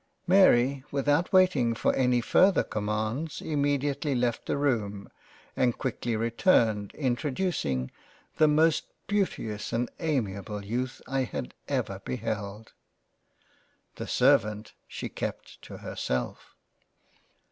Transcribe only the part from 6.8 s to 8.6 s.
introducing the